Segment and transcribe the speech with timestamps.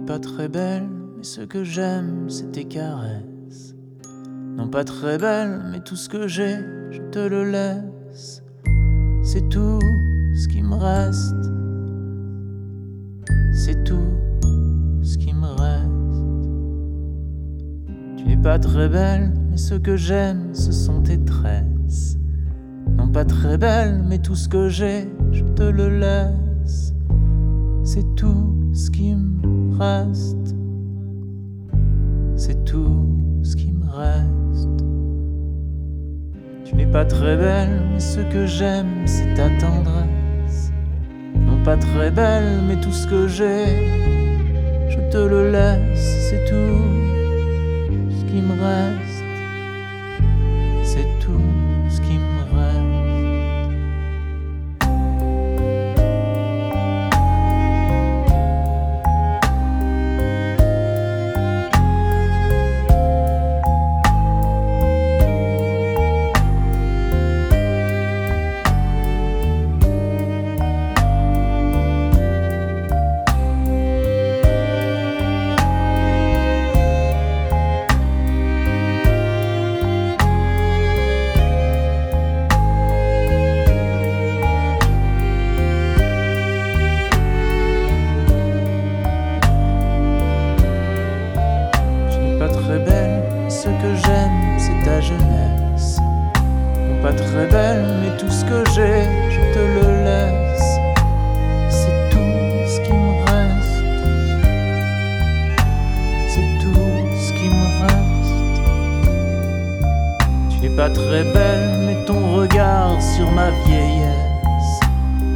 [0.00, 3.74] pas très belle, mais ce que j'aime, c'est tes caresses.
[4.56, 6.56] Non pas très belle, mais tout ce que j'ai,
[6.90, 8.42] je te le laisse.
[9.22, 9.78] C'est tout
[10.34, 11.34] ce qui me reste.
[13.52, 14.08] C'est tout
[15.02, 15.88] ce qui me reste.
[18.16, 22.16] Tu n'es pas très belle, mais ce que j'aime, ce sont tes tresses.
[22.96, 26.34] Non pas très belle, mais tout ce que j'ai, je te le laisse.
[27.90, 30.54] C'est tout ce qui me reste.
[32.36, 34.84] C'est tout ce qui me reste.
[36.66, 40.70] Tu n'es pas très belle, mais ce que j'aime, c'est ta tendresse.
[41.34, 43.64] Non pas très belle, mais tout ce que j'ai,
[44.90, 46.28] je te le laisse.
[46.28, 46.84] C'est tout
[48.10, 49.24] ce qui me reste.
[50.82, 51.40] C'est tout
[51.88, 53.07] ce qui me reste.
[92.68, 95.98] Très belle, ce que j'aime, c'est ta jeunesse.
[96.76, 100.70] Non pas très belle, mais tout ce que j'ai, je te le laisse.
[101.70, 102.34] C'est tout
[102.72, 103.80] ce qui me reste.
[106.32, 106.92] C'est tout
[107.24, 108.38] ce qui me reste.
[110.50, 114.80] Tu n'es pas très belle, mais ton regard sur ma vieillesse.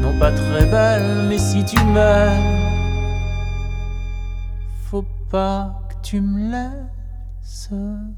[0.03, 2.61] Non pas très belle, mais si tu m'aimes
[4.91, 7.02] faut pas que tu me laisses
[7.53, 8.15] tout